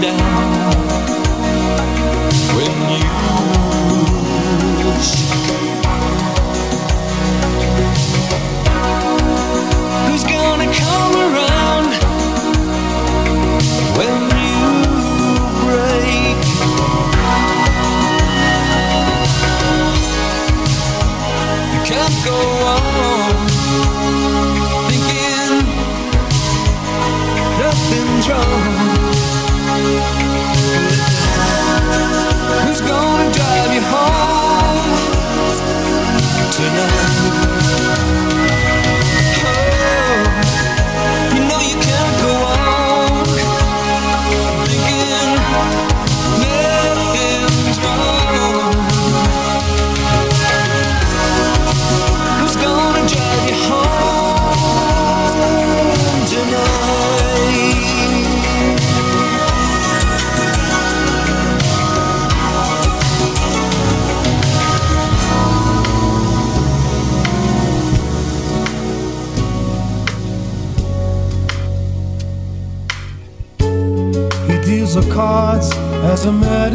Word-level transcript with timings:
down 0.00 0.89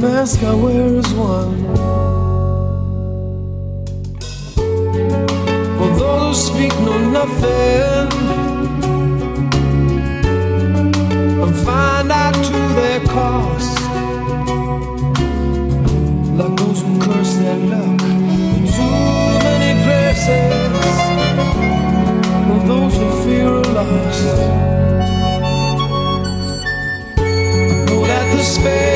mask 0.00 0.42
I 0.42 0.54
wear 0.54 0.86
is 1.00 1.12
one. 1.14 1.56
For 5.78 5.90
those 6.00 6.48
who 6.48 6.54
speak 6.54 6.74
know 6.80 6.98
nothing, 7.18 8.08
and 11.42 11.56
find 11.66 12.12
out 12.12 12.34
to 12.34 12.58
their 12.78 13.00
cost. 13.14 13.78
Like 16.38 16.54
those 16.56 16.80
who 16.82 16.92
curse 17.00 17.34
their 17.36 17.58
luck 17.72 18.02
in 18.56 18.64
too 18.76 18.96
many 19.48 19.72
places, 19.84 20.96
or 22.50 22.60
those 22.70 22.94
who 22.98 23.06
fear 23.24 23.48
a 23.48 23.62
loss. 23.78 24.20
Know 27.86 28.00
that 28.06 28.26
the 28.36 28.42
space 28.42 28.95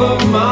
of 0.00 0.30
my 0.30 0.43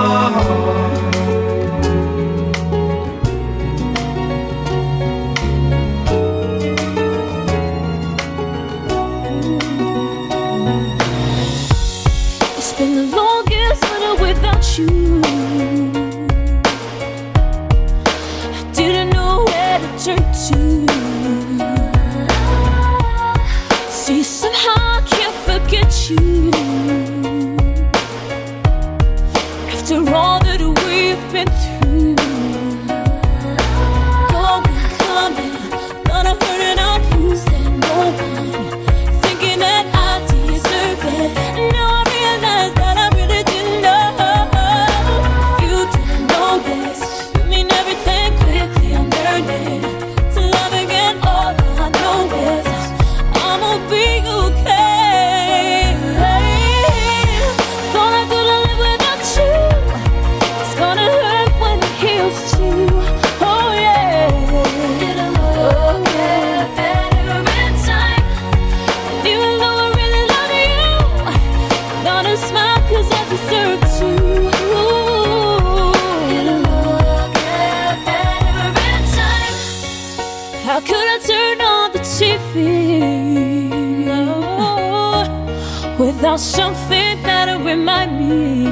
without 85.99 86.41
something 86.41 87.23
that'll 87.23 87.61
remind 87.61 88.19
me. 88.19 88.67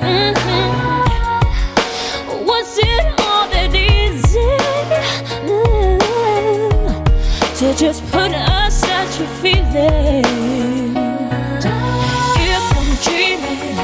Mm-hmm. 0.00 1.56
Was 2.46 2.78
it 2.78 3.04
all 3.20 3.48
that 3.48 3.74
easy 3.74 4.38
mm-hmm, 5.46 7.04
to 7.58 7.74
just 7.76 8.02
put 8.10 8.32
us 8.32 8.82
at 8.84 9.18
your 9.18 9.28
feeling? 9.40 10.24
If 12.54 12.64
I'm 12.78 12.90
dreaming, 13.06 13.76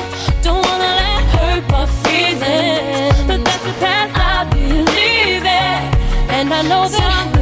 don't 0.43 0.65
wanna 0.67 0.93
let 1.01 1.23
hurt 1.37 1.65
my 1.71 1.87
feelings, 2.05 3.19
but 3.27 3.39
that's 3.45 3.65
the 3.65 3.73
path 3.81 4.11
I 4.15 4.45
believe 4.51 5.45
in, 5.45 5.81
and 6.37 6.47
I 6.53 6.63
know 6.63 6.89
that. 6.89 7.38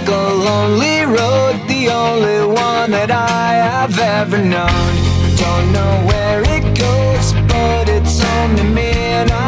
like 0.00 0.08
a 0.08 0.34
lonely 0.34 1.04
road, 1.04 1.68
the 1.68 1.88
only 1.90 2.46
one 2.46 2.90
that 2.90 3.10
I 3.10 3.54
have 3.54 3.98
ever 3.98 4.38
known. 4.38 4.92
Don't 5.36 5.72
know 5.72 6.06
where 6.06 6.42
it 6.42 6.64
goes, 6.78 7.32
but 7.48 7.88
it's 7.88 8.22
only 8.24 8.62
me 8.62 8.90
and 8.92 9.30
I. 9.30 9.39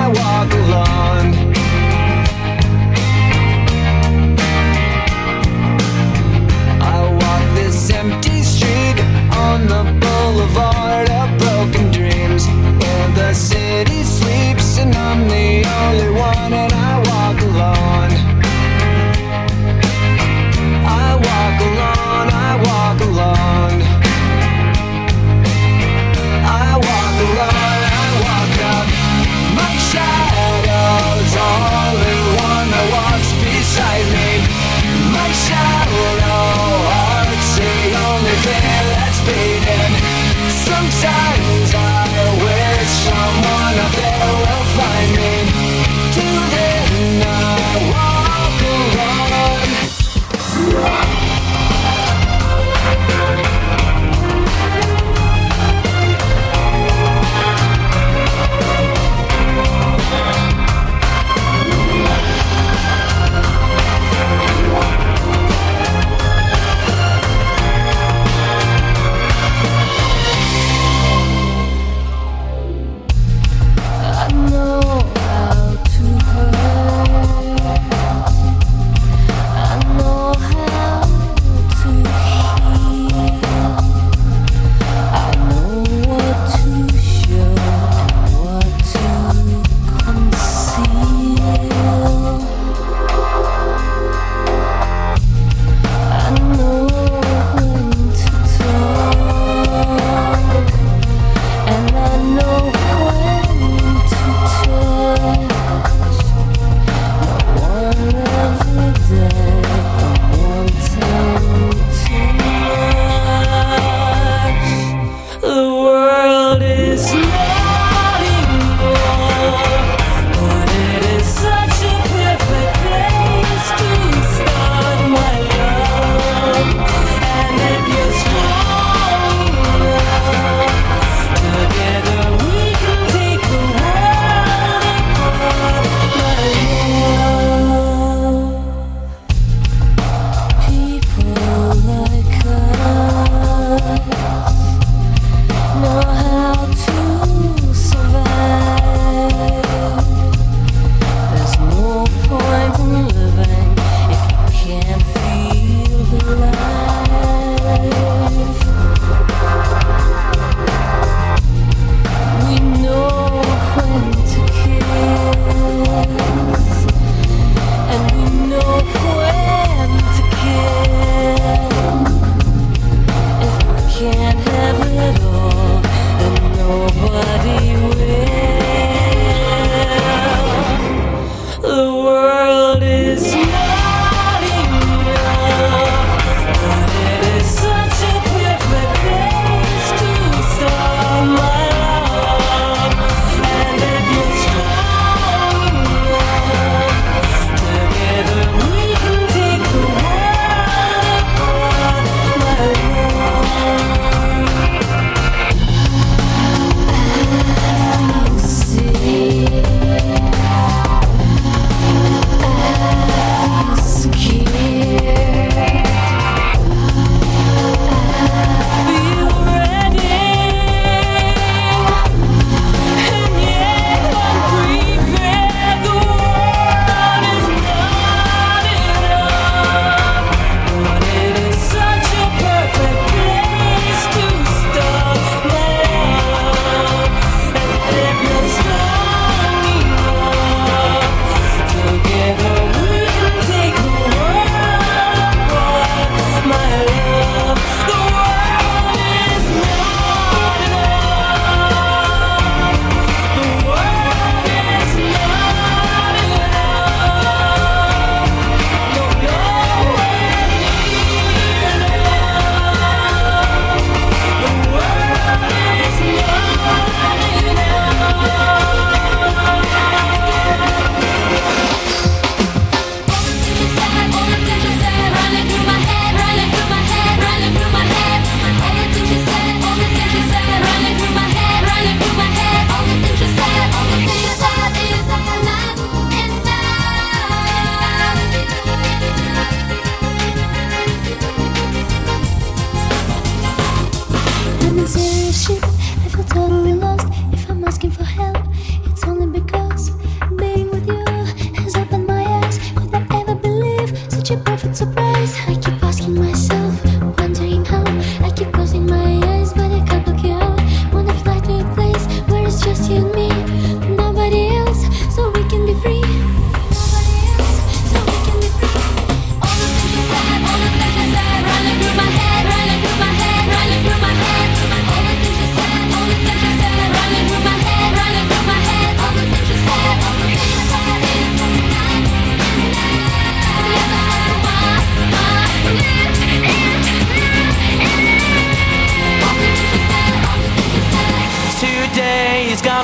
sometimes 40.91 41.75
I 41.75 41.92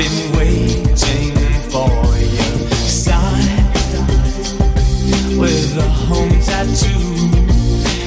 been 0.00 0.32
waiting 0.38 0.86
for. 1.68 1.90
Sign 2.88 3.66
with 5.38 5.76
a 5.76 5.88
home 6.08 6.40
tattoo. 6.40 7.04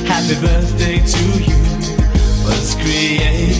Happy 0.07 0.35
birthday 0.41 0.97
to 1.05 1.23
you. 1.43 1.59
Let's 2.47 2.73
create. 2.73 3.52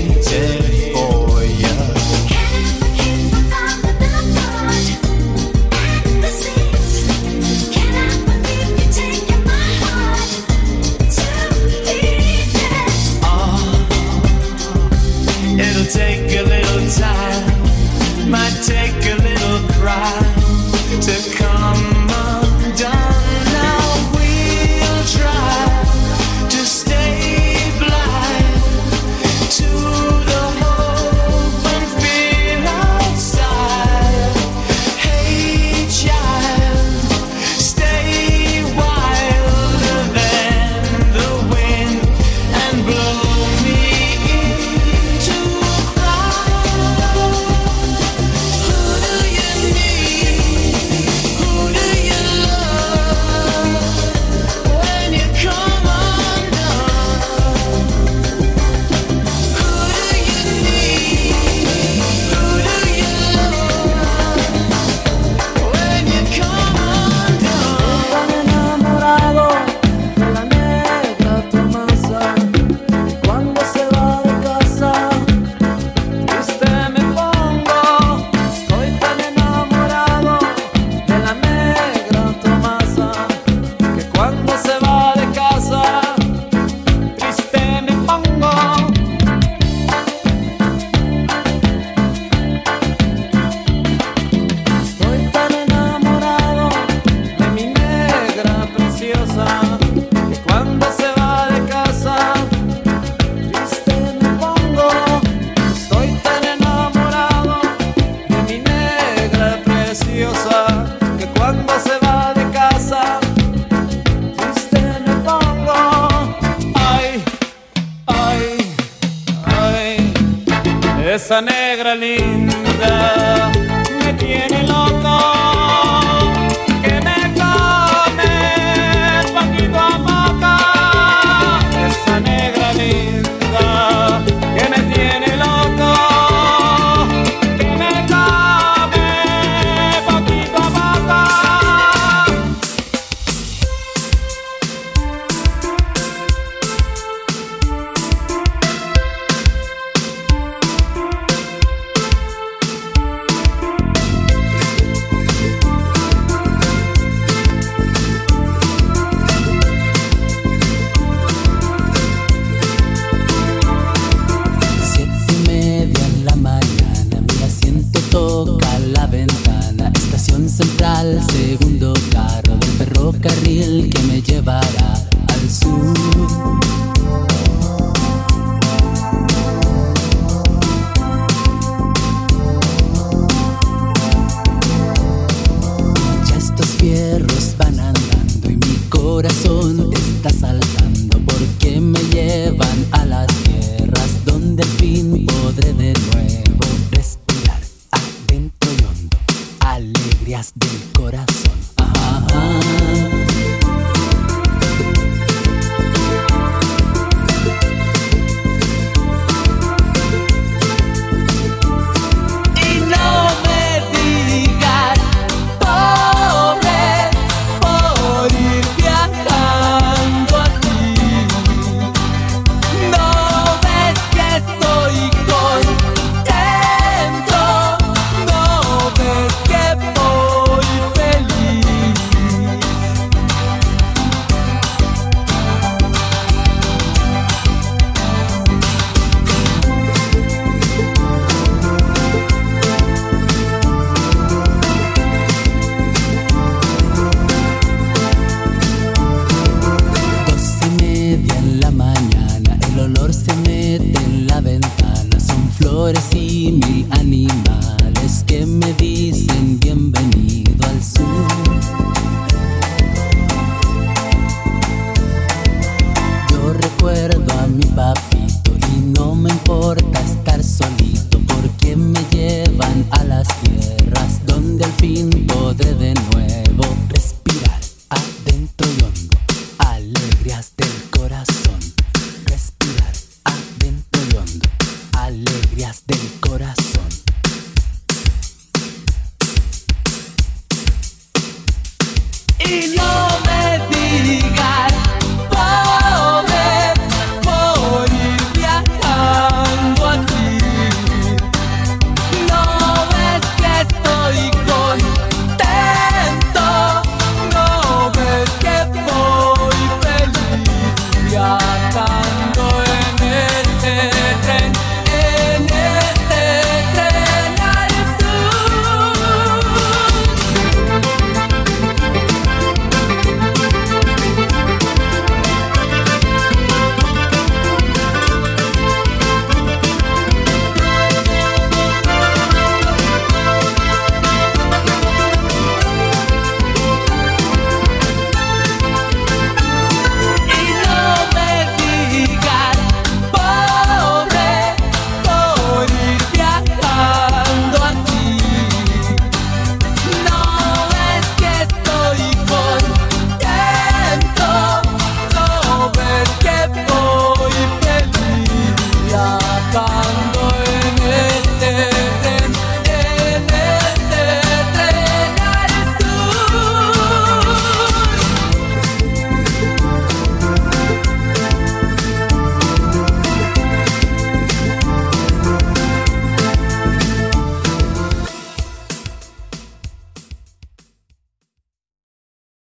Del 285.81 286.22